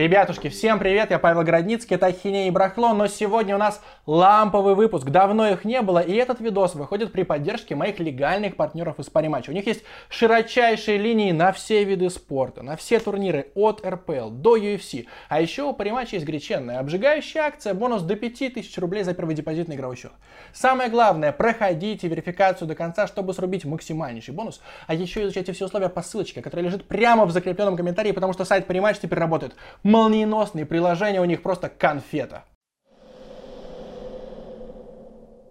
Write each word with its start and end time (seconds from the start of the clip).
Ребятушки, 0.00 0.48
всем 0.48 0.78
привет, 0.78 1.10
я 1.10 1.18
Павел 1.18 1.42
Городницкий, 1.42 1.94
это 1.94 2.06
Ахинея 2.06 2.46
и 2.46 2.50
Брахло, 2.50 2.94
но 2.94 3.06
сегодня 3.06 3.54
у 3.54 3.58
нас 3.58 3.82
ламповый 4.06 4.74
выпуск, 4.74 5.04
давно 5.04 5.46
их 5.46 5.66
не 5.66 5.82
было, 5.82 5.98
и 5.98 6.14
этот 6.14 6.40
видос 6.40 6.74
выходит 6.74 7.12
при 7.12 7.22
поддержке 7.22 7.74
моих 7.74 7.98
легальных 7.98 8.56
партнеров 8.56 8.98
из 8.98 9.10
Париматча. 9.10 9.50
У 9.50 9.52
них 9.52 9.66
есть 9.66 9.84
широчайшие 10.08 10.96
линии 10.96 11.32
на 11.32 11.52
все 11.52 11.84
виды 11.84 12.08
спорта, 12.08 12.62
на 12.62 12.76
все 12.76 12.98
турниры 12.98 13.48
от 13.54 13.84
РПЛ 13.84 14.30
до 14.30 14.56
UFC, 14.56 15.04
а 15.28 15.38
еще 15.42 15.64
у 15.64 15.74
Париматча 15.74 16.16
есть 16.16 16.24
греченная 16.24 16.78
обжигающая 16.78 17.42
акция, 17.42 17.74
бонус 17.74 18.00
до 18.00 18.16
5000 18.16 18.78
рублей 18.78 19.02
за 19.02 19.12
первый 19.12 19.34
депозитный 19.34 19.76
игровой 19.76 19.96
счет. 19.96 20.12
Самое 20.54 20.88
главное, 20.88 21.30
проходите 21.30 22.08
верификацию 22.08 22.66
до 22.66 22.74
конца, 22.74 23.06
чтобы 23.06 23.34
срубить 23.34 23.66
максимальнейший 23.66 24.32
бонус, 24.32 24.62
а 24.86 24.94
еще 24.94 25.24
изучайте 25.24 25.52
все 25.52 25.66
условия 25.66 25.90
по 25.90 26.00
ссылочке, 26.00 26.40
которая 26.40 26.64
лежит 26.64 26.88
прямо 26.88 27.26
в 27.26 27.32
закрепленном 27.32 27.76
комментарии, 27.76 28.12
потому 28.12 28.32
что 28.32 28.46
сайт 28.46 28.66
Париматч 28.66 28.96
теперь 28.96 29.18
работает 29.18 29.54
молниеносные 29.90 30.64
приложения, 30.64 31.20
у 31.20 31.24
них 31.26 31.42
просто 31.42 31.68
конфета. 31.68 32.44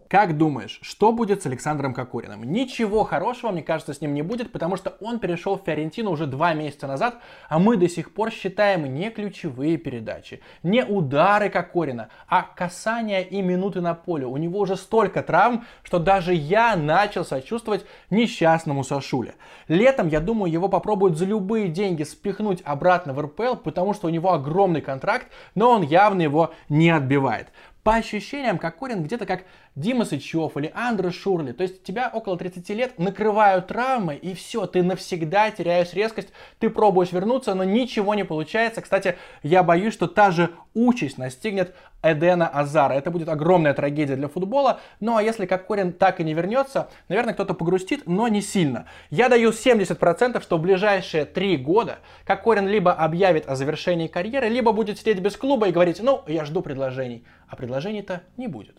Как 0.09 0.37
думаешь, 0.37 0.79
что 0.81 1.11
будет 1.11 1.43
с 1.43 1.45
Александром 1.45 1.93
Кокориным? 1.93 2.43
Ничего 2.43 3.03
хорошего, 3.03 3.51
мне 3.51 3.61
кажется, 3.61 3.93
с 3.93 4.01
ним 4.01 4.15
не 4.15 4.23
будет, 4.23 4.51
потому 4.51 4.75
что 4.75 4.97
он 5.01 5.19
перешел 5.19 5.55
в 5.55 5.63
Фиорентину 5.63 6.09
уже 6.09 6.25
два 6.25 6.55
месяца 6.55 6.87
назад, 6.87 7.19
а 7.47 7.59
мы 7.59 7.77
до 7.77 7.87
сих 7.87 8.11
пор 8.11 8.31
считаем 8.31 8.91
не 8.91 9.11
ключевые 9.11 9.77
передачи, 9.77 10.41
не 10.63 10.83
удары 10.83 11.51
Кокорина, 11.51 12.09
а 12.27 12.41
касания 12.41 13.21
и 13.21 13.43
минуты 13.43 13.81
на 13.81 13.93
поле. 13.93 14.25
У 14.25 14.35
него 14.37 14.61
уже 14.61 14.77
столько 14.77 15.21
травм, 15.21 15.65
что 15.83 15.99
даже 15.99 16.33
я 16.33 16.75
начал 16.75 17.23
сочувствовать 17.23 17.85
несчастному 18.09 18.83
Сашуле. 18.83 19.35
Летом, 19.67 20.07
я 20.07 20.21
думаю, 20.21 20.51
его 20.51 20.69
попробуют 20.69 21.19
за 21.19 21.25
любые 21.25 21.67
деньги 21.67 22.01
спихнуть 22.01 22.63
обратно 22.65 23.13
в 23.13 23.21
РПЛ, 23.21 23.57
потому 23.57 23.93
что 23.93 24.07
у 24.07 24.09
него 24.09 24.33
огромный 24.33 24.81
контракт, 24.81 25.27
но 25.53 25.69
он 25.69 25.83
явно 25.83 26.23
его 26.23 26.51
не 26.67 26.89
отбивает. 26.89 27.49
По 27.83 27.95
ощущениям, 27.95 28.57
Кокорин 28.57 29.03
где-то 29.03 29.25
как 29.25 29.45
Дима 29.75 30.05
Сычев 30.05 30.57
или 30.57 30.71
Андре 30.73 31.11
Шурли. 31.11 31.51
То 31.51 31.63
есть 31.63 31.83
тебя 31.83 32.09
около 32.13 32.37
30 32.37 32.69
лет 32.69 32.99
накрывают 32.99 33.67
травмы, 33.67 34.15
и 34.15 34.33
все, 34.33 34.65
ты 34.65 34.83
навсегда 34.83 35.51
теряешь 35.51 35.93
резкость, 35.93 36.29
ты 36.59 36.69
пробуешь 36.69 37.11
вернуться, 37.11 37.53
но 37.55 37.63
ничего 37.63 38.15
не 38.15 38.25
получается. 38.25 38.81
Кстати, 38.81 39.15
я 39.43 39.63
боюсь, 39.63 39.93
что 39.93 40.07
та 40.07 40.31
же 40.31 40.51
участь 40.73 41.17
настигнет 41.17 41.73
Эдена 42.01 42.47
Азара. 42.47 42.93
Это 42.93 43.11
будет 43.11 43.29
огромная 43.29 43.73
трагедия 43.73 44.15
для 44.15 44.27
футбола. 44.27 44.79
Ну 44.99 45.17
а 45.17 45.23
если 45.23 45.45
Кокорин 45.45 45.93
так 45.93 46.19
и 46.19 46.23
не 46.23 46.33
вернется, 46.33 46.89
наверное, 47.07 47.33
кто-то 47.33 47.53
погрустит, 47.53 48.07
но 48.07 48.27
не 48.27 48.41
сильно. 48.41 48.87
Я 49.09 49.29
даю 49.29 49.51
70%, 49.51 50.41
что 50.41 50.57
в 50.57 50.61
ближайшие 50.61 51.25
три 51.25 51.57
года 51.57 51.99
Кокорин 52.25 52.67
либо 52.67 52.93
объявит 52.93 53.47
о 53.47 53.55
завершении 53.55 54.07
карьеры, 54.07 54.47
либо 54.47 54.71
будет 54.71 54.99
сидеть 54.99 55.19
без 55.19 55.35
клуба 55.35 55.67
и 55.67 55.71
говорить, 55.71 56.01
ну, 56.01 56.23
я 56.27 56.45
жду 56.45 56.61
предложений. 56.61 57.25
А 57.47 57.55
предложений-то 57.55 58.23
не 58.37 58.47
будет. 58.47 58.77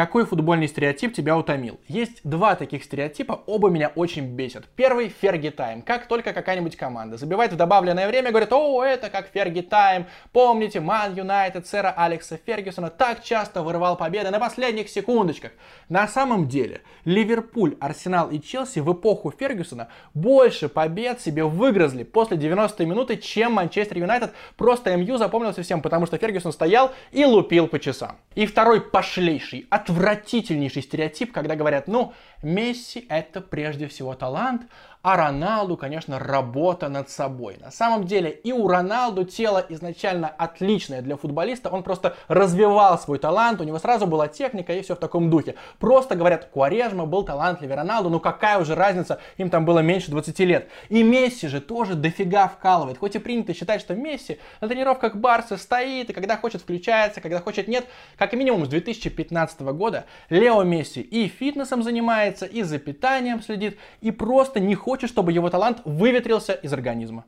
Какой 0.00 0.24
футбольный 0.24 0.66
стереотип 0.66 1.12
тебя 1.12 1.36
утомил? 1.36 1.78
Есть 1.86 2.22
два 2.24 2.54
таких 2.54 2.84
стереотипа, 2.84 3.42
оба 3.44 3.68
меня 3.68 3.92
очень 3.94 4.34
бесят. 4.34 4.64
Первый— 4.74 5.10
Ферги 5.20 5.50
Тайм. 5.50 5.82
Как 5.82 6.06
только 6.08 6.32
какая-нибудь 6.32 6.74
команда 6.74 7.18
забивает 7.18 7.52
в 7.52 7.56
добавленное 7.56 8.08
время, 8.08 8.30
говорит, 8.30 8.50
о, 8.50 8.82
это 8.82 9.10
как 9.10 9.28
Ферги 9.28 9.60
Тайм. 9.60 10.06
Помните, 10.32 10.80
Ман 10.80 11.14
Юнайтед 11.14 11.66
сэра 11.66 11.92
Алекса 11.94 12.38
Фергюсона 12.38 12.88
так 12.88 13.22
часто 13.22 13.62
вырывал 13.62 13.98
победы 13.98 14.30
на 14.30 14.38
последних 14.38 14.88
секундочках. 14.88 15.52
На 15.90 16.08
самом 16.08 16.48
деле, 16.48 16.80
Ливерпуль, 17.04 17.76
Арсенал 17.78 18.30
и 18.30 18.40
Челси 18.40 18.78
в 18.78 18.90
эпоху 18.90 19.34
Фергюсона 19.38 19.88
больше 20.14 20.70
побед 20.70 21.20
себе 21.20 21.44
выгрызли 21.44 22.04
после 22.04 22.38
90 22.38 22.86
минуты, 22.86 23.18
чем 23.18 23.52
Манчестер 23.52 23.98
Юнайтед. 23.98 24.32
Просто 24.56 24.96
МЮ 24.96 25.18
запомнился 25.18 25.62
всем, 25.62 25.82
потому 25.82 26.06
что 26.06 26.16
Фергюсон 26.16 26.52
стоял 26.52 26.90
и 27.12 27.22
лупил 27.26 27.66
по 27.66 27.78
часам. 27.78 28.16
И 28.34 28.46
второй 28.46 28.80
пошлейший, 28.80 29.66
от 29.68 29.89
отвратительнейший 29.90 30.82
стереотип, 30.82 31.32
когда 31.32 31.56
говорят, 31.56 31.88
ну, 31.88 32.12
Месси 32.42 33.06
это 33.08 33.40
прежде 33.40 33.88
всего 33.88 34.14
талант, 34.14 34.62
а 35.02 35.16
Роналду, 35.16 35.76
конечно, 35.76 36.18
работа 36.18 36.88
над 36.88 37.08
собой. 37.08 37.56
На 37.60 37.70
самом 37.70 38.04
деле 38.04 38.30
и 38.30 38.52
у 38.52 38.68
Роналду 38.68 39.24
тело 39.24 39.64
изначально 39.68 40.28
отличное 40.28 41.00
для 41.00 41.16
футболиста, 41.16 41.70
он 41.70 41.82
просто 41.82 42.16
развивал 42.28 42.98
свой 42.98 43.18
талант, 43.18 43.60
у 43.60 43.64
него 43.64 43.78
сразу 43.78 44.06
была 44.06 44.28
техника 44.28 44.74
и 44.74 44.82
все 44.82 44.94
в 44.94 44.98
таком 44.98 45.30
духе. 45.30 45.54
Просто 45.78 46.16
говорят, 46.16 46.46
Куарежма 46.46 47.06
был 47.06 47.24
талантливее 47.24 47.76
Роналду, 47.76 48.10
ну 48.10 48.20
какая 48.20 48.58
уже 48.58 48.74
разница, 48.74 49.20
им 49.38 49.48
там 49.48 49.64
было 49.64 49.78
меньше 49.78 50.10
20 50.10 50.38
лет. 50.40 50.68
И 50.90 51.02
Месси 51.02 51.48
же 51.48 51.60
тоже 51.60 51.94
дофига 51.94 52.48
вкалывает, 52.48 52.98
хоть 52.98 53.16
и 53.16 53.18
принято 53.18 53.54
считать, 53.54 53.80
что 53.80 53.94
Месси 53.94 54.38
на 54.60 54.68
тренировках 54.68 55.16
Барса 55.16 55.56
стоит, 55.56 56.10
и 56.10 56.12
когда 56.12 56.36
хочет 56.36 56.60
включается, 56.60 57.20
когда 57.20 57.40
хочет 57.40 57.68
нет. 57.68 57.86
Как 58.18 58.32
минимум 58.34 58.66
с 58.66 58.68
2015 58.68 59.60
года 59.60 60.04
Лео 60.28 60.62
Месси 60.62 61.00
и 61.00 61.28
фитнесом 61.28 61.82
занимается, 61.82 62.44
и 62.44 62.62
за 62.62 62.78
питанием 62.78 63.42
следит, 63.42 63.78
и 64.02 64.10
просто 64.10 64.60
не 64.60 64.74
хочет 64.74 64.89
хочет, 64.90 65.08
чтобы 65.08 65.30
его 65.30 65.48
талант 65.50 65.82
выветрился 65.84 66.52
из 66.52 66.72
организма. 66.72 67.24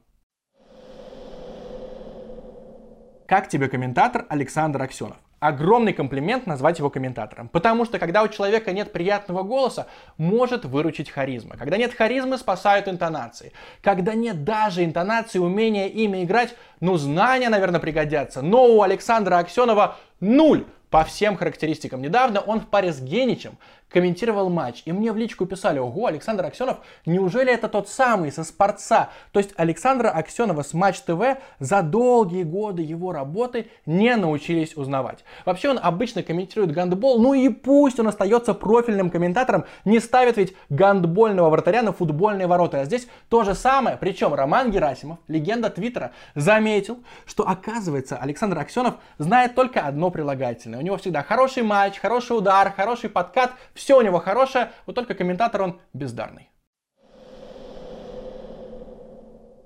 Как 3.28 3.48
тебе 3.48 3.68
комментатор 3.68 4.26
Александр 4.28 4.82
Аксенов? 4.82 5.16
огромный 5.38 5.92
комплимент 5.92 6.46
назвать 6.46 6.78
его 6.78 6.88
комментатором. 6.88 7.48
Потому 7.48 7.84
что 7.84 7.98
когда 7.98 8.22
у 8.22 8.28
человека 8.28 8.72
нет 8.72 8.92
приятного 8.92 9.42
голоса, 9.42 9.88
может 10.16 10.64
выручить 10.64 11.10
харизма. 11.10 11.56
Когда 11.56 11.76
нет 11.76 11.92
харизмы, 11.94 12.38
спасают 12.38 12.86
интонации. 12.86 13.52
Когда 13.82 14.14
нет 14.14 14.44
даже 14.44 14.84
интонации, 14.84 15.40
умения 15.40 15.88
ими 15.88 16.22
играть, 16.22 16.54
ну 16.78 16.96
знания, 16.96 17.48
наверное, 17.48 17.80
пригодятся. 17.80 18.40
Но 18.40 18.66
у 18.66 18.82
Александра 18.82 19.38
Аксенова 19.38 19.96
нуль 20.20 20.64
по 20.90 21.02
всем 21.02 21.36
характеристикам. 21.36 22.02
Недавно 22.02 22.40
он 22.40 22.60
в 22.60 22.68
паре 22.68 22.92
с 22.92 23.00
Геничем 23.00 23.58
комментировал 23.92 24.48
матч, 24.48 24.82
и 24.84 24.92
мне 24.92 25.12
в 25.12 25.16
личку 25.16 25.46
писали, 25.46 25.78
ого, 25.78 26.06
Александр 26.06 26.46
Аксенов, 26.46 26.78
неужели 27.06 27.52
это 27.52 27.68
тот 27.68 27.88
самый 27.88 28.32
со 28.32 28.44
Спорца? 28.44 29.10
То 29.32 29.38
есть 29.38 29.52
Александра 29.56 30.10
Аксенова 30.10 30.62
с 30.62 30.74
Матч 30.74 31.00
ТВ 31.00 31.38
за 31.58 31.82
долгие 31.82 32.42
годы 32.42 32.82
его 32.82 33.12
работы 33.12 33.68
не 33.86 34.16
научились 34.16 34.76
узнавать. 34.76 35.24
Вообще 35.44 35.70
он 35.70 35.78
обычно 35.82 36.22
комментирует 36.22 36.72
гандбол, 36.72 37.20
ну 37.20 37.34
и 37.34 37.48
пусть 37.48 38.00
он 38.00 38.08
остается 38.08 38.54
профильным 38.54 39.10
комментатором, 39.10 39.64
не 39.84 40.00
ставит 40.00 40.36
ведь 40.36 40.54
гандбольного 40.70 41.50
вратаря 41.50 41.82
на 41.82 41.92
футбольные 41.92 42.46
ворота. 42.46 42.80
А 42.80 42.84
здесь 42.84 43.06
то 43.28 43.44
же 43.44 43.54
самое, 43.54 43.96
причем 43.96 44.34
Роман 44.34 44.70
Герасимов, 44.70 45.18
легенда 45.28 45.70
Твиттера, 45.70 46.12
заметил, 46.34 46.98
что 47.26 47.48
оказывается 47.48 48.16
Александр 48.16 48.58
Аксенов 48.58 48.94
знает 49.18 49.54
только 49.54 49.80
одно 49.80 50.10
прилагательное. 50.10 50.78
У 50.78 50.82
него 50.82 50.96
всегда 50.96 51.22
хороший 51.22 51.62
матч, 51.62 51.98
хороший 51.98 52.36
удар, 52.36 52.72
хороший 52.72 53.10
подкат, 53.10 53.52
у 53.90 54.02
него 54.02 54.18
хорошее, 54.18 54.70
вот 54.86 54.94
только 54.94 55.14
комментатор 55.14 55.62
он 55.62 55.80
бездарный. 55.92 56.52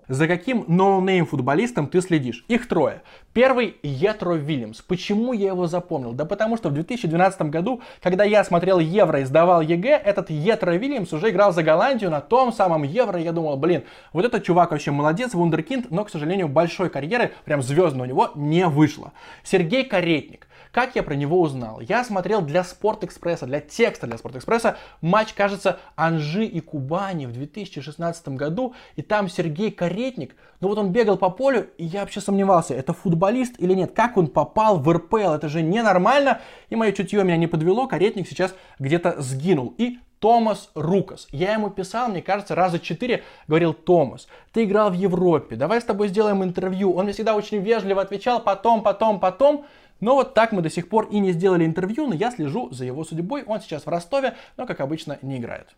За 0.09 0.29
каким 0.29 0.65
no-name 0.69 1.27
футболистом 1.27 1.89
ты 1.89 2.01
следишь? 2.01 2.45
Их 2.47 2.69
трое. 2.69 3.03
Первый 3.33 3.77
Джетро 3.83 4.35
Виллемс. 4.35 4.81
Почему 4.81 5.33
я 5.33 5.49
его 5.49 5.67
запомнил? 5.67 6.13
Да 6.13 6.25
потому 6.25 6.57
что 6.57 6.69
в 6.69 6.75
2012 6.75 7.43
году, 7.43 7.83
когда 8.01 8.23
я 8.23 8.45
смотрел 8.45 8.79
Евро 8.79 9.21
и 9.21 9.25
сдавал 9.25 9.63
ЕГЭ, 9.63 9.97
этот 10.05 10.31
Джетро 10.31 10.77
Виллемс 10.77 11.13
уже 11.13 11.31
играл 11.31 11.53
за 11.53 11.65
Голландию 11.65 12.11
на 12.11 12.21
том 12.21 12.53
самом 12.53 12.85
Евро. 12.85 13.19
Я 13.19 13.33
думал, 13.33 13.57
блин, 13.57 13.83
вот 14.13 14.25
этот 14.25 14.45
чувак 14.45 14.71
вообще 14.71 14.93
молодец, 14.93 15.35
вундеркинд, 15.35 15.91
но, 15.91 16.05
к 16.05 16.11
сожалению, 16.11 16.47
большой 16.47 16.89
карьеры, 16.89 17.33
прям 17.45 17.61
звездной 17.61 18.07
у 18.07 18.09
него 18.09 18.31
не 18.37 18.67
вышло. 18.67 19.13
Сергей 19.43 19.85
Каретник. 19.85 20.47
Как 20.77 20.95
я 20.95 21.03
про 21.03 21.15
него 21.15 21.41
узнал? 21.41 21.81
Я 21.81 22.05
смотрел 22.05 22.43
для 22.43 22.63
Спортэкспресса, 22.63 23.47
для 23.47 23.63
текста 23.63 24.07
для 24.07 24.19
Спортэкспресса 24.19 24.77
матч, 25.01 25.33
кажется, 25.33 25.79
Анжи 25.95 26.45
и 26.45 26.61
Кубани 26.61 27.25
в 27.25 27.33
2016 27.33 28.29
году, 28.29 28.75
и 28.95 29.01
там 29.01 29.31
Сергей 29.31 29.71
Каретник, 29.71 30.37
ну 30.61 30.69
вот 30.69 30.77
он 30.77 30.93
бегал 30.93 31.17
по 31.17 31.31
полю, 31.31 31.71
и 31.79 31.87
я 31.87 32.01
вообще 32.01 32.21
сомневался, 32.21 32.75
это 32.75 32.93
футболист 32.93 33.55
или 33.59 33.73
нет, 33.73 33.93
как 33.93 34.19
он 34.19 34.27
попал 34.27 34.79
в 34.79 34.93
РПЛ, 34.93 35.33
это 35.33 35.49
же 35.49 35.63
ненормально, 35.63 36.43
и 36.69 36.77
мое 36.77 36.93
чутье 36.93 37.25
меня 37.25 37.39
не 37.39 37.47
подвело, 37.47 37.87
Каретник 37.87 38.29
сейчас 38.29 38.55
где-то 38.79 39.23
сгинул. 39.23 39.73
И 39.79 39.99
Томас 40.19 40.71
Рукас. 40.75 41.27
Я 41.31 41.53
ему 41.53 41.71
писал, 41.71 42.09
мне 42.09 42.21
кажется, 42.21 42.55
раза 42.55 42.79
четыре, 42.79 43.23
говорил, 43.49 43.75
Томас, 43.75 44.29
ты 44.53 44.65
играл 44.65 44.91
в 44.91 44.95
Европе, 44.95 45.57
давай 45.57 45.81
с 45.81 45.85
тобой 45.85 46.09
сделаем 46.09 46.43
интервью. 46.43 46.93
Он 46.95 47.05
мне 47.05 47.13
всегда 47.13 47.35
очень 47.35 47.59
вежливо 47.59 48.03
отвечал, 48.03 48.41
потом, 48.41 48.83
потом, 48.83 49.21
потом. 49.21 49.67
Но 50.01 50.15
вот 50.15 50.35
так 50.35 50.53
мы 50.53 50.63
до 50.63 50.71
сих 50.71 50.89
пор 50.89 51.09
и 51.11 51.19
не 51.19 51.33
сделали 51.33 51.65
интервью, 51.65 52.07
но 52.07 52.15
я 52.15 52.31
слежу 52.31 52.71
за 52.71 52.85
его 52.85 53.05
судьбой. 53.05 53.45
Он 53.45 53.61
сейчас 53.61 53.87
в 53.87 53.89
Ростове, 53.89 54.35
но, 54.57 54.67
как 54.67 54.81
обычно, 54.81 55.19
не 55.23 55.39
играет. 55.39 55.77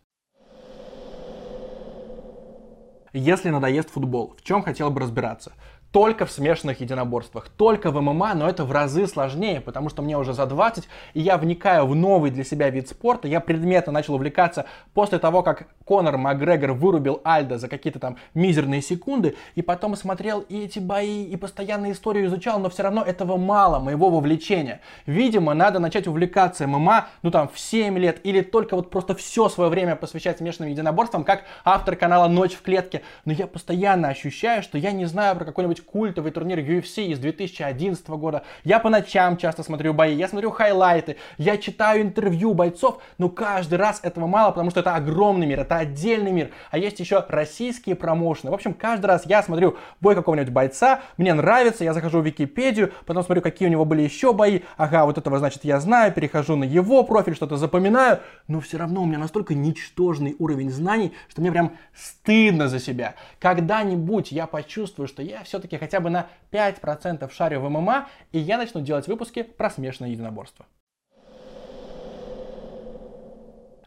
Если 3.11 3.49
надоест 3.49 3.89
футбол, 3.89 4.35
в 4.37 4.43
чем 4.43 4.61
хотел 4.61 4.91
бы 4.91 5.01
разбираться? 5.01 5.53
только 5.91 6.25
в 6.25 6.31
смешанных 6.31 6.81
единоборствах, 6.81 7.49
только 7.49 7.91
в 7.91 7.99
ММА, 7.99 8.35
но 8.35 8.47
это 8.47 8.63
в 8.63 8.71
разы 8.71 9.07
сложнее, 9.07 9.59
потому 9.59 9.89
что 9.89 10.01
мне 10.01 10.17
уже 10.17 10.33
за 10.33 10.45
20, 10.45 10.87
и 11.13 11.21
я 11.21 11.37
вникаю 11.37 11.87
в 11.87 11.95
новый 11.95 12.31
для 12.31 12.43
себя 12.43 12.69
вид 12.69 12.89
спорта. 12.89 13.27
Я 13.27 13.39
предметно 13.39 13.91
начал 13.91 14.15
увлекаться 14.15 14.65
после 14.93 15.17
того, 15.17 15.41
как 15.41 15.67
Конор 15.89 16.19
Макгрегор 16.19 16.73
вырубил 16.73 17.19
Альда 17.23 17.57
за 17.57 17.67
какие-то 17.67 17.97
там 17.97 18.17
мизерные 18.35 18.79
секунды, 18.79 19.35
и 19.55 19.63
потом 19.63 19.95
смотрел 19.95 20.41
и 20.41 20.65
эти 20.65 20.77
бои, 20.77 21.23
и 21.23 21.35
постоянно 21.35 21.91
историю 21.91 22.27
изучал, 22.27 22.59
но 22.59 22.69
все 22.69 22.83
равно 22.83 23.01
этого 23.01 23.37
мало, 23.37 23.79
моего 23.79 24.11
вовлечения. 24.11 24.81
Видимо, 25.07 25.55
надо 25.55 25.79
начать 25.79 26.05
увлекаться 26.05 26.67
ММА, 26.67 27.07
ну 27.23 27.31
там, 27.31 27.49
в 27.51 27.59
7 27.59 27.97
лет, 27.97 28.19
или 28.23 28.41
только 28.41 28.75
вот 28.75 28.91
просто 28.91 29.15
все 29.15 29.49
свое 29.49 29.71
время 29.71 29.95
посвящать 29.95 30.37
смешанным 30.37 30.69
единоборствам, 30.69 31.23
как 31.23 31.45
автор 31.65 31.95
канала 31.95 32.27
«Ночь 32.27 32.53
в 32.53 32.61
клетке». 32.61 33.01
Но 33.25 33.33
я 33.33 33.47
постоянно 33.47 34.09
ощущаю, 34.09 34.61
что 34.61 34.77
я 34.77 34.91
не 34.91 35.07
знаю 35.07 35.37
про 35.37 35.45
какой-нибудь 35.45 35.83
культовый 35.83 36.31
турнир 36.31 36.59
UFC 36.59 37.07
из 37.07 37.17
2011 37.17 38.07
года. 38.09 38.43
Я 38.63 38.77
по 38.77 38.89
ночам 38.89 39.37
часто 39.37 39.63
смотрю 39.63 39.95
бои, 39.95 40.13
я 40.13 40.27
смотрю 40.27 40.51
хайлайты, 40.51 41.17
я 41.39 41.57
читаю 41.57 42.03
интервью 42.03 42.53
бойцов, 42.53 43.01
но 43.17 43.29
каждый 43.29 43.79
раз 43.79 44.01
этого 44.03 44.27
мало, 44.27 44.51
потому 44.51 44.69
что 44.69 44.81
это 44.81 44.93
огромный 44.93 45.47
мир, 45.47 45.61
это 45.61 45.78
отдельный 45.79 46.31
мир. 46.31 46.51
А 46.71 46.77
есть 46.77 46.99
еще 46.99 47.25
российские 47.27 47.95
промоушены. 47.95 48.51
В 48.51 48.53
общем, 48.53 48.73
каждый 48.73 49.07
раз 49.07 49.25
я 49.25 49.41
смотрю 49.43 49.77
бой 50.01 50.15
какого-нибудь 50.15 50.51
бойца, 50.51 51.01
мне 51.17 51.33
нравится, 51.33 51.83
я 51.83 51.93
захожу 51.93 52.19
в 52.19 52.25
Википедию, 52.25 52.93
потом 53.05 53.23
смотрю, 53.23 53.41
какие 53.41 53.67
у 53.67 53.71
него 53.71 53.85
были 53.85 54.01
еще 54.01 54.33
бои, 54.33 54.61
ага, 54.77 55.05
вот 55.05 55.17
этого, 55.17 55.39
значит, 55.39 55.63
я 55.63 55.79
знаю, 55.79 56.13
перехожу 56.13 56.55
на 56.55 56.63
его 56.63 57.03
профиль, 57.03 57.35
что-то 57.35 57.57
запоминаю, 57.57 58.19
но 58.47 58.59
все 58.59 58.77
равно 58.77 59.03
у 59.03 59.05
меня 59.05 59.17
настолько 59.17 59.53
ничтожный 59.53 60.35
уровень 60.39 60.69
знаний, 60.69 61.13
что 61.27 61.41
мне 61.41 61.51
прям 61.51 61.73
стыдно 61.93 62.67
за 62.67 62.79
себя. 62.79 63.15
Когда-нибудь 63.39 64.31
я 64.31 64.47
почувствую, 64.47 65.07
что 65.07 65.21
я 65.21 65.43
все-таки 65.43 65.77
хотя 65.77 65.99
бы 65.99 66.09
на 66.09 66.27
5% 66.51 67.31
шарю 67.33 67.61
в 67.61 67.69
ММА, 67.69 68.07
и 68.31 68.39
я 68.39 68.57
начну 68.57 68.81
делать 68.81 69.07
выпуски 69.07 69.43
про 69.43 69.69
смешанное 69.69 70.11
единоборство. 70.11 70.65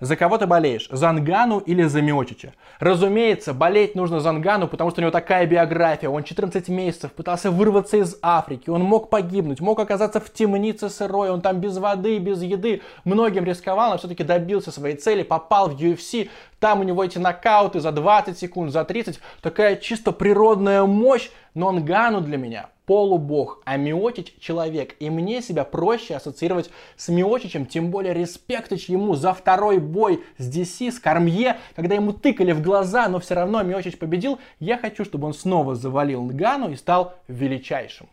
За 0.02 0.16
кого 0.16 0.37
ты 0.37 0.49
болеешь? 0.49 0.88
За 0.90 1.10
Ангану 1.10 1.60
или 1.60 1.84
за 1.84 2.02
Миочича? 2.02 2.54
Разумеется, 2.81 3.54
болеть 3.54 3.94
нужно 3.94 4.19
за 4.19 4.31
Ангану, 4.31 4.66
потому 4.66 4.90
что 4.90 5.00
у 5.00 5.02
него 5.02 5.12
такая 5.12 5.46
биография. 5.46 6.10
Он 6.10 6.25
14 6.25 6.69
месяцев 6.70 7.12
пытался 7.12 7.52
вырваться 7.52 7.99
из 7.99 8.19
Африки, 8.20 8.69
он 8.69 8.82
мог 8.82 9.10
погибнуть, 9.10 9.60
мог 9.60 9.78
оказаться 9.78 10.19
в 10.19 10.32
темнице 10.32 10.88
сырой, 10.88 11.31
он 11.31 11.40
там 11.40 11.60
без 11.60 11.78
воды, 11.78 12.19
без 12.19 12.43
еды. 12.43 12.82
Многим 13.04 13.44
рисковал, 13.44 13.93
но 13.93 13.99
все-таки 13.99 14.25
добился 14.25 14.72
своей 14.72 14.96
цели, 14.96 15.22
попал 15.22 15.69
в 15.69 15.81
UFC. 15.81 16.28
Там 16.58 16.81
у 16.81 16.82
него 16.82 17.05
эти 17.05 17.19
нокауты 17.19 17.78
за 17.78 17.93
20 17.93 18.37
секунд, 18.37 18.72
за 18.72 18.84
30. 18.84 19.20
Такая 19.40 19.76
чисто 19.76 20.10
природная 20.10 20.82
мощь. 20.82 21.31
Но 21.55 21.69
Ангану 21.69 22.22
для 22.22 22.38
меня 22.38 22.70
полубог, 22.87 23.62
а 23.64 23.76
Миотич 23.76 24.34
человек. 24.40 24.96
И 25.00 25.11
мне 25.11 25.43
себя 25.43 25.64
проще 25.64 26.14
ассоциировать 26.14 26.70
с 26.96 27.08
Миотичем, 27.08 27.67
тем 27.67 27.90
более 27.90 28.14
респектыч 28.14 28.88
ему 28.88 29.14
за 29.14 29.34
второй 29.34 29.79
бой 29.79 30.23
с 30.38 30.49
DC, 30.49 30.93
с 30.93 30.99
Кармье, 30.99 31.58
когда 31.76 31.94
ему 31.94 32.12
тыкали 32.12 32.52
в 32.52 32.62
глаза, 32.62 33.08
но 33.08 33.20
все 33.20 33.34
равно 33.34 33.62
Миотич 33.62 33.99
победил. 33.99 34.38
Я 34.58 34.79
хочу, 34.79 35.05
чтобы 35.05 35.26
он 35.26 35.34
снова 35.34 35.75
завалил 35.75 36.23
Нгану 36.23 36.70
и 36.70 36.76
стал 36.76 37.14
величайшим. 37.29 38.08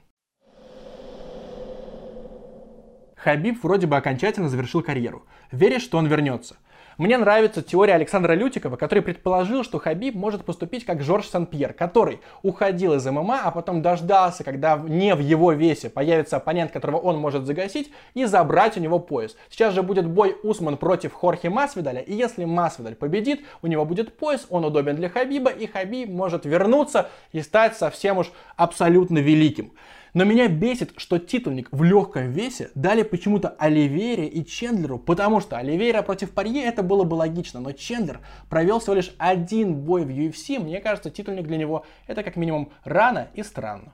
Хабиб 3.16 3.62
вроде 3.63 3.86
бы 3.86 3.98
окончательно 3.98 4.48
завершил 4.48 4.81
карьеру. 4.81 5.25
Веришь, 5.51 5.83
что 5.83 5.98
он 5.98 6.07
вернется? 6.07 6.56
Мне 6.99 7.17
нравится 7.17 7.61
теория 7.61 7.93
Александра 7.93 8.33
Лютикова, 8.33 8.75
который 8.75 9.01
предположил, 9.01 9.63
что 9.63 9.79
Хабиб 9.79 10.15
может 10.15 10.43
поступить 10.43 10.83
как 10.83 11.01
Жорж 11.01 11.27
Сан-Пьер, 11.27 11.71
который 11.71 12.19
уходил 12.43 12.93
из 12.93 13.05
ММА, 13.05 13.39
а 13.45 13.51
потом 13.51 13.81
дождался, 13.81 14.43
когда 14.43 14.75
не 14.75 15.15
в 15.15 15.19
его 15.19 15.53
весе 15.53 15.89
появится 15.89 16.35
оппонент, 16.35 16.73
которого 16.73 16.97
он 16.97 17.17
может 17.17 17.45
загасить, 17.45 17.89
и 18.15 18.25
забрать 18.25 18.75
у 18.75 18.81
него 18.81 18.99
пояс. 18.99 19.37
Сейчас 19.49 19.73
же 19.73 19.81
будет 19.81 20.09
бой 20.09 20.35
Усман 20.43 20.75
против 20.75 21.13
Хорхе 21.13 21.49
Масвидаля, 21.49 22.01
и 22.01 22.13
если 22.13 22.43
Масвидаль 22.43 22.95
победит, 22.95 23.45
у 23.61 23.67
него 23.67 23.85
будет 23.85 24.17
пояс, 24.17 24.45
он 24.49 24.65
удобен 24.65 24.97
для 24.97 25.07
Хабиба, 25.07 25.51
и 25.51 25.67
Хабиб 25.67 26.09
может 26.09 26.43
вернуться 26.43 27.09
и 27.31 27.41
стать 27.41 27.77
совсем 27.77 28.17
уж 28.17 28.33
абсолютно 28.57 29.19
великим. 29.19 29.71
Но 30.13 30.23
меня 30.23 30.47
бесит, 30.47 30.94
что 30.97 31.19
титульник 31.19 31.69
в 31.71 31.83
легком 31.83 32.31
весе 32.31 32.71
дали 32.75 33.03
почему-то 33.03 33.50
Оливере 33.50 34.27
и 34.27 34.45
Чендлеру, 34.45 34.97
потому 34.97 35.39
что 35.39 35.57
Оливейра 35.57 36.01
против 36.01 36.31
Парье 36.31 36.63
это 36.63 36.83
было 36.83 37.03
бы 37.03 37.15
логично, 37.15 37.59
но 37.59 37.71
Чендлер 37.71 38.21
провел 38.50 38.79
всего 38.79 38.95
лишь 38.95 39.13
один 39.17 39.75
бой 39.75 40.06
в 40.06 40.09
UFC, 40.09 40.59
мне 40.59 40.79
кажется, 40.79 41.09
титульник 41.09 41.47
для 41.47 41.57
него 41.57 41.85
это 42.07 42.23
как 42.23 42.35
минимум 42.35 42.71
рано 42.83 43.27
и 43.33 43.44
странно. 43.44 43.94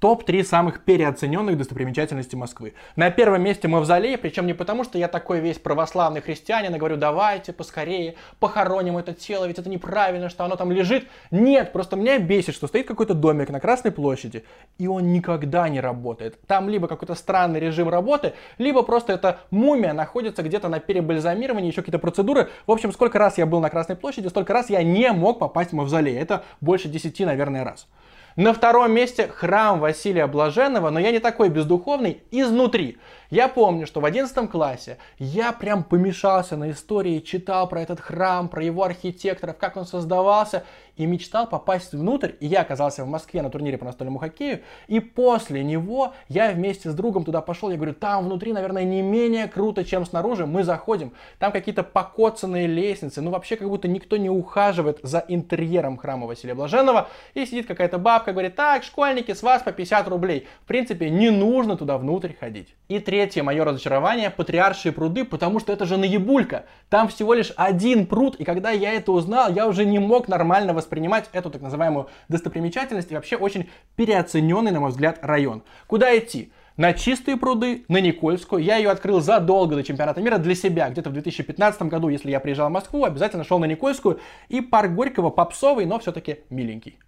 Топ-3 0.00 0.44
самых 0.44 0.84
переоцененных 0.84 1.56
достопримечательностей 1.56 2.36
Москвы. 2.38 2.74
На 2.96 3.10
первом 3.10 3.42
месте 3.42 3.68
Мавзолей, 3.68 4.18
причем 4.18 4.46
не 4.46 4.54
потому, 4.54 4.84
что 4.84 4.98
я 4.98 5.08
такой 5.08 5.40
весь 5.40 5.58
православный 5.58 6.20
христианин 6.20 6.74
и 6.74 6.78
говорю, 6.78 6.96
давайте 6.96 7.52
поскорее 7.52 8.16
похороним 8.38 8.98
это 8.98 9.12
тело, 9.12 9.46
ведь 9.46 9.58
это 9.58 9.68
неправильно, 9.68 10.28
что 10.28 10.44
оно 10.44 10.56
там 10.56 10.72
лежит. 10.72 11.06
Нет, 11.30 11.72
просто 11.72 11.96
меня 11.96 12.18
бесит, 12.18 12.54
что 12.54 12.66
стоит 12.66 12.86
какой-то 12.86 13.14
домик 13.14 13.50
на 13.50 13.60
Красной 13.60 13.90
площади, 13.90 14.44
и 14.78 14.86
он 14.86 15.12
никогда 15.12 15.68
не 15.68 15.80
работает. 15.80 16.38
Там 16.46 16.68
либо 16.68 16.88
какой-то 16.88 17.14
странный 17.14 17.60
режим 17.60 17.88
работы, 17.88 18.34
либо 18.58 18.82
просто 18.82 19.12
эта 19.12 19.40
мумия 19.50 19.92
находится 19.92 20.42
где-то 20.42 20.68
на 20.68 20.80
перебальзамировании, 20.80 21.70
еще 21.70 21.82
какие-то 21.82 21.98
процедуры. 21.98 22.48
В 22.66 22.72
общем, 22.72 22.92
сколько 22.92 23.18
раз 23.18 23.38
я 23.38 23.46
был 23.46 23.60
на 23.60 23.70
Красной 23.70 23.96
площади, 23.96 24.28
столько 24.28 24.52
раз 24.52 24.70
я 24.70 24.82
не 24.82 25.12
мог 25.12 25.38
попасть 25.38 25.70
в 25.70 25.74
Мавзолей. 25.74 26.16
Это 26.18 26.44
больше 26.60 26.88
10, 26.88 27.20
наверное, 27.20 27.64
раз. 27.64 27.86
На 28.36 28.52
втором 28.52 28.92
месте 28.92 29.28
храм 29.28 29.80
Василия 29.80 30.26
Блаженного, 30.26 30.90
но 30.90 31.00
я 31.00 31.10
не 31.10 31.20
такой 31.20 31.48
бездуховный, 31.48 32.22
изнутри. 32.30 32.98
Я 33.30 33.48
помню, 33.48 33.86
что 33.86 34.00
в 34.00 34.04
11 34.04 34.50
классе 34.50 34.98
я 35.18 35.52
прям 35.52 35.82
помешался 35.82 36.56
на 36.56 36.70
истории, 36.70 37.20
читал 37.20 37.66
про 37.66 37.80
этот 37.80 37.98
храм, 37.98 38.48
про 38.48 38.62
его 38.62 38.84
архитекторов, 38.84 39.56
как 39.56 39.76
он 39.76 39.86
создавался, 39.86 40.64
и 40.96 41.06
мечтал 41.06 41.48
попасть 41.48 41.92
внутрь. 41.92 42.32
И 42.40 42.46
я 42.46 42.60
оказался 42.60 43.04
в 43.04 43.08
Москве 43.08 43.42
на 43.42 43.50
турнире 43.50 43.78
по 43.78 43.84
настольному 43.84 44.18
хоккею, 44.18 44.60
и 44.86 45.00
после 45.00 45.64
него 45.64 46.14
я 46.28 46.52
вместе 46.52 46.90
с 46.90 46.94
другом 46.94 47.24
туда 47.24 47.40
пошел, 47.40 47.70
я 47.70 47.76
говорю, 47.76 47.94
там 47.94 48.24
внутри, 48.24 48.52
наверное, 48.52 48.84
не 48.84 49.02
менее 49.02 49.48
круто, 49.48 49.84
чем 49.84 50.06
снаружи. 50.06 50.46
Мы 50.46 50.62
заходим, 50.62 51.12
там 51.38 51.52
какие-то 51.52 51.82
покоцанные 51.82 52.66
лестницы, 52.66 53.20
ну 53.20 53.30
вообще 53.30 53.56
как 53.56 53.68
будто 53.68 53.88
никто 53.88 54.16
не 54.16 54.30
ухаживает 54.30 55.00
за 55.02 55.24
интерьером 55.26 55.96
храма 55.96 56.26
Василия 56.26 56.54
Блаженного, 56.54 57.08
и 57.34 57.44
сидит 57.44 57.66
какая-то 57.66 57.98
бабка, 57.98 58.25
говорит, 58.32 58.54
так, 58.54 58.84
школьники, 58.84 59.32
с 59.32 59.42
вас 59.42 59.62
по 59.62 59.72
50 59.72 60.08
рублей. 60.08 60.46
В 60.64 60.66
принципе, 60.66 61.10
не 61.10 61.30
нужно 61.30 61.76
туда 61.76 61.98
внутрь 61.98 62.32
ходить. 62.38 62.74
И 62.88 62.98
третье 62.98 63.42
мое 63.42 63.64
разочарование– 63.64 64.30
патриаршие 64.36 64.92
пруды, 64.92 65.24
потому 65.24 65.60
что 65.60 65.72
это 65.72 65.84
же 65.86 65.96
наебулька. 65.96 66.64
Там 66.88 67.08
всего 67.08 67.34
лишь 67.34 67.52
один 67.56 68.06
пруд, 68.06 68.36
и 68.36 68.44
когда 68.44 68.70
я 68.70 68.92
это 68.92 69.12
узнал, 69.12 69.50
я 69.52 69.66
уже 69.66 69.84
не 69.84 69.98
мог 69.98 70.28
нормально 70.28 70.72
воспринимать 70.72 71.28
эту 71.32 71.50
так 71.50 71.62
называемую 71.62 72.08
достопримечательность 72.28 73.10
и 73.10 73.14
вообще 73.14 73.36
очень 73.36 73.68
переоцененный, 73.96 74.70
на 74.70 74.80
мой 74.80 74.90
взгляд, 74.90 75.18
район. 75.22 75.62
Куда 75.86 76.16
идти? 76.16 76.52
на 76.76 76.92
чистые 76.92 77.36
пруды, 77.36 77.84
на 77.88 78.00
Никольскую. 78.00 78.62
Я 78.62 78.76
ее 78.76 78.90
открыл 78.90 79.20
задолго 79.20 79.76
до 79.76 79.82
чемпионата 79.82 80.20
мира 80.20 80.38
для 80.38 80.54
себя. 80.54 80.90
Где-то 80.90 81.10
в 81.10 81.12
2015 81.14 81.82
году, 81.82 82.08
если 82.08 82.30
я 82.30 82.40
приезжал 82.40 82.68
в 82.68 82.72
Москву, 82.72 83.04
обязательно 83.04 83.44
шел 83.44 83.58
на 83.58 83.64
Никольскую. 83.64 84.20
И 84.48 84.60
парк 84.60 84.92
Горького 84.92 85.30
попсовый, 85.30 85.86
но 85.86 85.98
все-таки 85.98 86.40
миленький. 86.50 86.98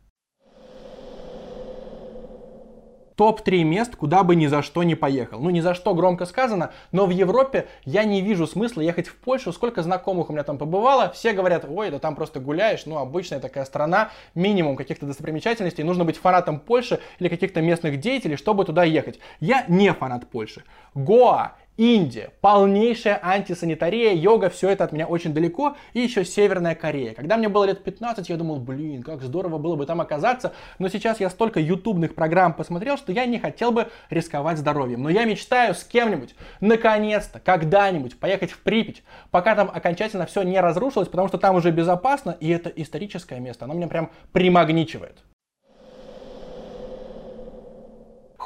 Топ-3 3.19 3.65
мест, 3.65 3.97
куда 3.97 4.23
бы 4.23 4.37
ни 4.37 4.47
за 4.47 4.63
что 4.63 4.85
не 4.85 4.95
поехал. 4.95 5.41
Ну, 5.41 5.51
ни 5.51 5.59
за 5.59 5.75
что 5.75 5.93
громко 5.93 6.25
сказано, 6.25 6.71
но 6.93 7.05
в 7.05 7.11
Европе 7.11 7.67
я 7.85 8.05
не 8.05 8.23
вижу 8.23 8.47
смысла 8.47 8.81
ехать 8.81 9.09
в 9.09 9.17
Польшу. 9.17 9.53
Сколько 9.53 9.83
знакомых 9.83 10.31
у 10.31 10.33
меня 10.33 10.45
там 10.45 10.57
побывало, 10.57 11.11
все 11.11 11.33
говорят, 11.33 11.67
ой, 11.69 11.91
да 11.91 11.99
там 11.99 12.15
просто 12.15 12.39
гуляешь, 12.39 12.87
ну, 12.87 12.97
обычная 12.97 13.41
такая 13.41 13.65
страна, 13.65 14.11
минимум 14.37 14.77
каких-то 14.77 15.05
достопримечательностей, 15.05 15.83
нужно 15.83 16.05
быть 16.05 16.17
фанатом 16.17 16.61
Польши 16.61 17.01
или 17.19 17.29
каких-то 17.29 17.61
местных 17.61 17.99
деятелей, 17.99 18.37
чтобы 18.37 18.65
туда 18.65 18.85
ехать. 18.85 19.19
Я 19.41 19.65
не 19.67 19.93
фанат 19.93 20.31
Польши. 20.31 20.63
Гоа 20.95 21.57
Индия, 21.79 22.33
полнейшая 22.41 23.21
антисанитария, 23.23 24.13
йога, 24.13 24.51
все 24.51 24.69
это 24.69 24.83
от 24.83 24.91
меня 24.91 25.07
очень 25.07 25.33
далеко, 25.33 25.77
и 25.93 26.01
еще 26.01 26.25
Северная 26.25 26.75
Корея. 26.75 27.15
Когда 27.15 27.37
мне 27.37 27.49
было 27.49 27.67
лет 27.67 27.85
15, 27.85 28.29
я 28.29 28.37
думал, 28.37 28.59
блин, 28.59 29.05
как 29.05 29.23
здорово 29.23 29.59
было 29.59 29.77
бы 29.77 29.87
там 29.87 30.01
оказаться, 30.01 30.53
но 30.81 30.89
сейчас 30.89 31.21
я 31.21 31.31
столько 31.31 31.61
ютубных 31.61 32.17
программ 32.17 32.53
посмотрел, 32.53 32.97
что 32.97 33.13
я 33.13 33.27
не 33.27 33.39
хотел 33.39 33.71
бы 33.71 33.87
рисковать 34.11 34.59
здоровьем. 34.59 35.05
Но 35.05 35.09
я 35.09 35.25
мечтаю 35.25 35.73
с 35.73 35.85
кем-нибудь, 35.85 36.35
наконец-то, 36.61 37.39
когда-нибудь 37.39 38.19
поехать 38.19 38.51
в 38.51 38.59
Припять, 38.59 39.05
пока 39.31 39.55
там 39.55 39.71
окончательно 39.73 40.27
все 40.27 40.43
не 40.43 40.61
разрушилось, 40.61 41.07
потому 41.07 41.29
что 41.29 41.39
там 41.39 41.55
уже 41.55 41.71
безопасно, 41.71 42.37
и 42.41 42.49
это 42.49 42.71
историческое 42.71 43.39
место, 43.39 43.67
оно 43.67 43.75
меня 43.75 43.87
прям 43.87 44.11
примагничивает. 44.33 45.23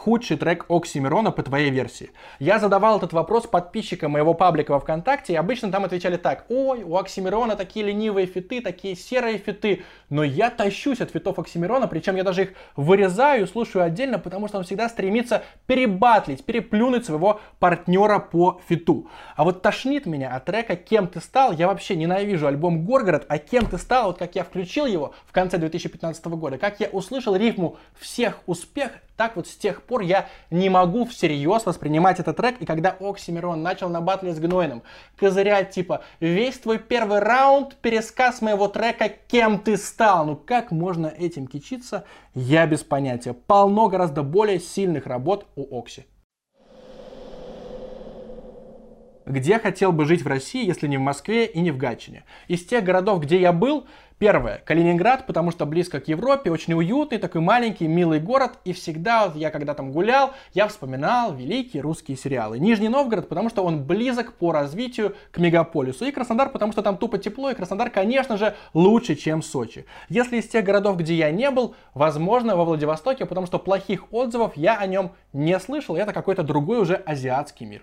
Худший 0.03 0.37
трек 0.37 0.67
Оксимирона 0.69 1.31
по 1.31 1.45
твоей 1.45 1.71
версии? 1.71 2.11
Я 2.41 2.59
задавал 2.59 2.99
этот 2.99 3.13
вопрос 3.13 3.47
подписчикам 3.47 4.11
моего 4.11 4.35
паблика 4.35 4.73
во 4.73 4.81
ВКонтакте, 4.81 5.33
и 5.33 5.37
обычно 5.37 5.71
там 5.71 5.85
отвечали 5.85 6.17
так. 6.17 6.45
Ой, 6.49 6.83
у 6.83 6.97
Оксимирона 6.97 7.55
такие 7.55 7.87
ленивые 7.87 8.27
фиты, 8.27 8.61
такие 8.61 8.97
серые 8.97 9.39
фиты. 9.39 9.85
Но 10.11 10.25
я 10.25 10.51
тащусь 10.51 11.01
от 11.01 11.13
фитов 11.13 11.39
Оксимирона, 11.39 11.87
причем 11.87 12.17
я 12.17 12.25
даже 12.25 12.43
их 12.43 12.55
вырезаю 12.75 13.45
и 13.45 13.47
слушаю 13.47 13.85
отдельно, 13.85 14.19
потому 14.19 14.49
что 14.49 14.59
он 14.59 14.65
всегда 14.65 14.89
стремится 14.89 15.45
перебатлить, 15.67 16.45
переплюнуть 16.45 17.07
своего 17.07 17.41
партнера 17.61 18.19
по 18.19 18.61
фиту. 18.69 19.07
А 19.37 19.45
вот 19.45 19.63
тошнит 19.63 20.07
меня 20.07 20.35
от 20.35 20.47
трека 20.47 20.75
«Кем 20.75 21.07
ты 21.07 21.21
стал?» 21.21 21.53
Я 21.53 21.69
вообще 21.69 21.95
ненавижу 21.95 22.49
альбом 22.49 22.85
«Горгород», 22.85 23.25
а 23.29 23.39
«Кем 23.39 23.67
ты 23.67 23.79
стал?» 23.79 24.09
Вот 24.09 24.19
как 24.19 24.35
я 24.35 24.43
включил 24.43 24.87
его 24.87 25.15
в 25.27 25.33
конце 25.33 25.59
2015 25.59 26.25
года, 26.27 26.59
как 26.59 26.81
я 26.81 26.89
услышал 26.89 27.37
рифму 27.37 27.77
«Всех 28.01 28.41
успех», 28.47 28.91
так 29.17 29.37
вот 29.37 29.47
с 29.47 29.57
тех 29.57 29.83
пор 29.83 30.01
я 30.03 30.29
не 30.51 30.71
могу 30.71 31.05
всерьез 31.05 31.67
воспринимать 31.67 32.21
этот 32.21 32.37
трек. 32.37 32.61
И 32.61 32.67
когда 32.67 32.97
Оксимирон 32.99 33.63
начал 33.63 33.89
на 33.89 34.01
батле 34.01 34.33
с 34.33 34.39
Гнойным 34.39 34.83
козырять 35.17 35.71
типа 35.71 36.03
«Весь 36.21 36.59
твой 36.59 36.79
первый 36.79 37.19
раунд, 37.19 37.77
пересказ 37.77 38.41
моего 38.41 38.69
трека 38.69 39.09
«Кем 39.09 39.59
ты 39.59 39.77
стал?» 39.77 40.27
Ну 40.27 40.37
как 40.37 40.71
можно 40.71 41.07
этим 41.07 41.47
кичиться? 41.47 42.05
Я 42.35 42.67
без 42.67 42.83
понятия. 42.83 43.35
Полно 43.35 43.89
гораздо 43.89 44.23
более 44.23 44.59
сильных 44.61 45.07
работ 45.07 45.47
у 45.57 45.79
Окси. 45.79 46.07
Где 49.25 49.59
хотел 49.59 49.93
бы 49.93 50.05
жить 50.05 50.23
в 50.23 50.27
России, 50.27 50.67
если 50.67 50.89
не 50.89 50.97
в 50.97 51.01
Москве 51.01 51.47
и 51.47 51.61
не 51.61 51.71
в 51.71 51.77
Гатчине? 51.77 52.25
Из 52.49 52.65
тех 52.65 52.83
городов, 52.83 53.23
где 53.23 53.41
я 53.41 53.53
был, 53.53 53.87
Первое. 54.23 54.63
Калининград, 54.65 55.27
потому 55.27 55.51
что 55.51 55.67
близко 55.67 55.99
к 55.99 56.07
Европе, 56.07 56.53
очень 56.53 56.75
уютный, 56.75 57.19
такой 57.19 57.41
маленький, 57.41 57.89
милый 57.89 58.21
город. 58.21 58.53
И 58.65 58.73
всегда, 58.73 59.27
вот 59.27 59.35
я 59.35 59.51
когда 59.51 59.75
там 59.75 59.91
гулял, 59.91 60.31
я 60.55 60.69
вспоминал 60.69 61.35
великие 61.35 61.83
русские 61.83 62.17
сериалы. 62.17 62.61
Нижний 62.61 62.89
Новгород, 62.89 63.29
потому 63.29 63.51
что 63.51 63.65
он 63.65 63.83
близок 63.83 64.35
по 64.35 64.53
развитию 64.53 65.17
к 65.33 65.39
мегаполису. 65.39 66.05
И 66.05 66.13
Краснодар, 66.13 66.51
потому 66.51 66.71
что 66.71 66.83
там 66.83 66.99
тупо 66.99 67.19
тепло. 67.19 67.51
И 67.51 67.55
Краснодар, 67.57 67.91
конечно 67.91 68.37
же, 68.37 68.55
лучше, 68.75 69.17
чем 69.17 69.43
Сочи. 69.43 69.87
Если 70.09 70.37
из 70.37 70.47
тех 70.47 70.65
городов, 70.65 70.99
где 70.99 71.15
я 71.15 71.33
не 71.33 71.51
был, 71.51 71.75
возможно, 71.93 72.55
во 72.55 72.65
Владивостоке, 72.65 73.27
потому 73.27 73.49
что 73.49 73.59
плохих 73.59 74.13
отзывов 74.13 74.57
я 74.57 74.79
о 74.79 74.87
нем 74.87 75.11
не 75.33 75.59
слышал. 75.59 75.97
Это 75.97 76.13
какой-то 76.13 76.45
другой 76.45 76.79
уже 76.79 76.95
азиатский 76.95 77.67
мир. 77.67 77.83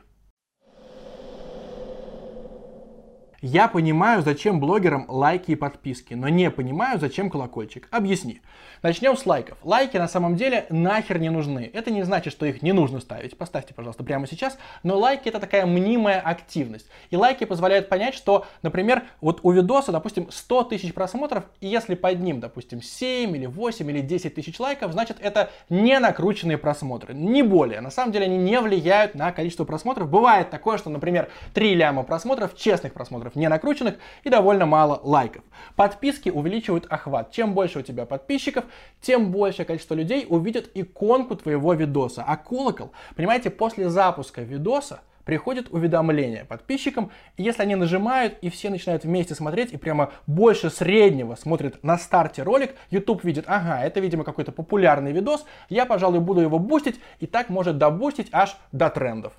Я 3.42 3.70
понимаю, 3.70 4.22
зачем 4.22 4.60
блогерам 4.60 5.06
лайки 5.08 5.52
и 5.52 5.56
подписки, 5.56 6.14
но 6.14 6.28
не 6.28 6.52
понимаю, 6.52 7.00
зачем 7.00 7.30
колокольчик. 7.30 7.88
Объясни. 7.90 8.42
Начнем 8.82 9.16
с 9.16 9.26
лайков. 9.26 9.58
Лайки 9.64 9.98
на 9.98 10.08
самом 10.08 10.36
деле 10.36 10.66
нахер 10.70 11.20
не 11.20 11.30
нужны. 11.30 11.70
Это 11.74 11.92
не 11.92 12.04
значит, 12.04 12.34
что 12.34 12.46
их 12.46 12.62
не 12.62 12.74
нужно 12.74 13.00
ставить. 13.00 13.38
Поставьте, 13.38 13.74
пожалуйста, 13.74 14.04
прямо 14.04 14.28
сейчас. 14.28 14.58
Но 14.84 14.98
лайки 14.98 15.30
это 15.30 15.40
такая 15.40 15.66
мнимая 15.66 16.20
активность. 16.20 16.90
И 17.12 17.16
лайки 17.18 17.46
позволяют 17.46 17.88
понять, 17.88 18.14
что, 18.14 18.46
например, 18.62 19.04
вот 19.22 19.40
у 19.44 19.52
видоса, 19.52 19.92
допустим, 19.92 20.30
100 20.32 20.64
тысяч 20.66 20.94
просмотров, 20.94 21.46
и 21.62 21.68
если 21.68 21.96
под 21.96 22.20
ним, 22.20 22.40
допустим, 22.40 22.82
7 22.82 23.36
или 23.36 23.46
8 23.46 23.90
или 23.90 24.02
10 24.02 24.36
тысяч 24.36 24.60
лайков, 24.60 24.92
значит 24.92 25.18
это 25.22 25.50
не 25.70 25.98
накрученные 26.00 26.58
просмотры. 26.58 27.14
Не 27.14 27.44
более. 27.44 27.82
На 27.82 27.92
самом 27.92 28.12
деле 28.12 28.26
они 28.26 28.38
не 28.38 28.60
влияют 28.60 29.16
на 29.16 29.32
количество 29.32 29.66
просмотров. 29.66 30.10
Бывает 30.10 30.50
такое, 30.50 30.78
что, 30.78 30.90
например, 30.90 31.30
3 31.54 31.76
ляма 31.76 32.04
просмотров, 32.04 32.56
честных 32.56 32.94
просмотров, 32.94 33.29
просмотров 33.30 33.36
не 33.36 33.48
накрученных 33.48 33.96
и 34.24 34.30
довольно 34.30 34.66
мало 34.66 35.00
лайков. 35.04 35.44
Подписки 35.76 36.30
увеличивают 36.30 36.86
охват. 36.90 37.32
Чем 37.32 37.54
больше 37.54 37.80
у 37.80 37.82
тебя 37.82 38.06
подписчиков, 38.06 38.66
тем 39.02 39.32
большее 39.32 39.66
количество 39.66 39.96
людей 39.96 40.26
увидят 40.30 40.70
иконку 40.74 41.36
твоего 41.36 41.74
видоса. 41.74 42.24
А 42.28 42.38
колокол, 42.38 42.92
понимаете, 43.16 43.50
после 43.50 43.90
запуска 43.90 44.42
видоса 44.42 45.02
приходит 45.26 45.68
уведомление 45.72 46.44
подписчикам, 46.44 47.12
и 47.38 47.44
если 47.44 47.62
они 47.62 47.76
нажимают, 47.76 48.40
и 48.42 48.50
все 48.50 48.72
начинают 48.72 49.04
вместе 49.04 49.36
смотреть, 49.36 49.74
и 49.74 49.78
прямо 49.78 50.10
больше 50.26 50.72
среднего 50.72 51.36
смотрят 51.36 51.84
на 51.84 52.00
старте 52.00 52.42
ролик, 52.42 52.74
YouTube 52.90 53.24
видит, 53.24 53.46
ага, 53.48 53.84
это, 53.84 54.00
видимо, 54.00 54.24
какой-то 54.24 54.52
популярный 54.52 55.12
видос, 55.12 55.46
я, 55.70 55.86
пожалуй, 55.86 56.20
буду 56.20 56.42
его 56.42 56.58
бустить, 56.58 57.00
и 57.20 57.28
так 57.28 57.50
может 57.50 57.78
добустить 57.78 58.30
аж 58.32 58.58
до 58.72 58.90
трендов. 58.90 59.34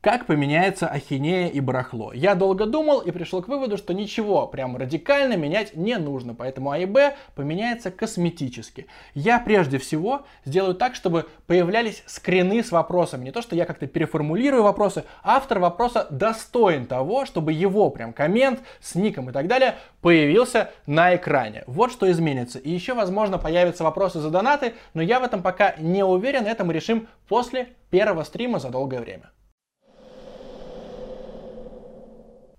Как 0.00 0.24
поменяется 0.24 0.88
ахинея 0.88 1.48
и 1.48 1.60
барахло? 1.60 2.14
Я 2.14 2.34
долго 2.34 2.64
думал 2.64 3.00
и 3.00 3.10
пришел 3.10 3.42
к 3.42 3.48
выводу, 3.48 3.76
что 3.76 3.92
ничего 3.92 4.46
прям 4.46 4.78
радикально 4.78 5.34
менять 5.36 5.76
не 5.76 5.98
нужно, 5.98 6.34
поэтому 6.34 6.70
А 6.70 6.78
и 6.78 6.86
Б 6.86 7.16
поменяется 7.34 7.90
косметически. 7.90 8.86
Я 9.12 9.38
прежде 9.38 9.76
всего 9.76 10.22
сделаю 10.46 10.74
так, 10.74 10.94
чтобы 10.94 11.26
появлялись 11.46 12.02
скрины 12.06 12.64
с 12.64 12.72
вопросами. 12.72 13.24
Не 13.24 13.30
то, 13.30 13.42
что 13.42 13.54
я 13.54 13.66
как-то 13.66 13.86
переформулирую 13.86 14.62
вопросы, 14.62 15.04
автор 15.22 15.58
вопроса 15.58 16.06
достоин 16.08 16.86
того, 16.86 17.26
чтобы 17.26 17.52
его 17.52 17.90
прям 17.90 18.14
коммент 18.14 18.60
с 18.80 18.94
ником 18.94 19.28
и 19.28 19.34
так 19.34 19.48
далее 19.48 19.74
появился 20.00 20.70
на 20.86 21.14
экране. 21.14 21.62
Вот 21.66 21.92
что 21.92 22.10
изменится. 22.10 22.58
И 22.58 22.70
еще, 22.70 22.94
возможно, 22.94 23.36
появятся 23.36 23.84
вопросы 23.84 24.20
за 24.20 24.30
донаты, 24.30 24.72
но 24.94 25.02
я 25.02 25.20
в 25.20 25.24
этом 25.24 25.42
пока 25.42 25.74
не 25.76 26.02
уверен, 26.02 26.46
это 26.46 26.64
мы 26.64 26.72
решим 26.72 27.06
после 27.28 27.68
первого 27.90 28.22
стрима 28.22 28.60
за 28.60 28.70
долгое 28.70 29.00
время. 29.00 29.30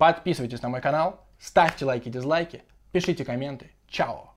Подписывайтесь 0.02 0.64
на 0.64 0.70
мой 0.70 0.82
канал, 0.82 1.24
ставьте 1.38 1.86
лайки, 1.86 2.10
дизлайки, 2.10 2.64
пишите 2.92 3.24
комменты. 3.24 3.70
Чао! 3.88 4.31